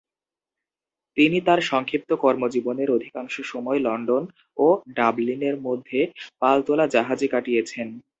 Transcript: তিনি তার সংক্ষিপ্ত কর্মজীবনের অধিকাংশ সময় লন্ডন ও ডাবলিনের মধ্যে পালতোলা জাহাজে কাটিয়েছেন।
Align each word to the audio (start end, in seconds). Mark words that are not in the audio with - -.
তিনি 1.17 1.37
তার 1.41 1.59
সংক্ষিপ্ত 1.61 2.09
কর্মজীবনের 2.15 2.89
অধিকাংশ 2.91 3.35
সময় 3.43 3.79
লন্ডন 3.79 4.23
ও 4.57 4.67
ডাবলিনের 4.95 5.55
মধ্যে 5.61 5.99
পালতোলা 6.41 6.85
জাহাজে 6.87 7.27
কাটিয়েছেন। 7.27 7.87